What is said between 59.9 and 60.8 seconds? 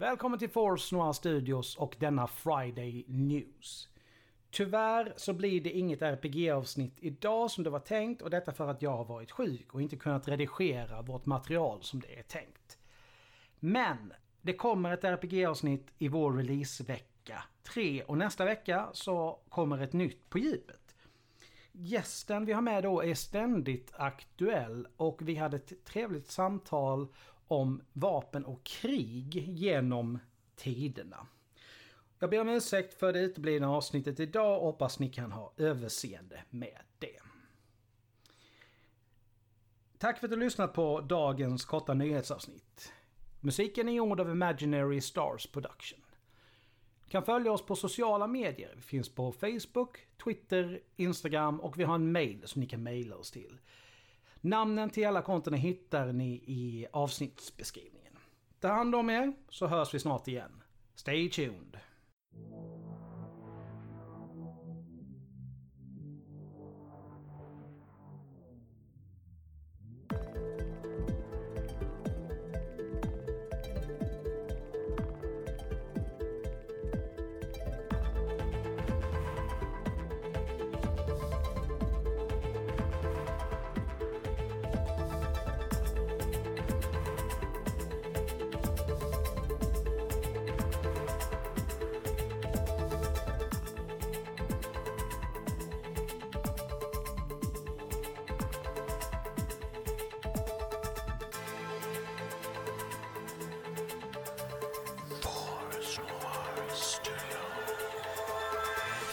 vi snart igen.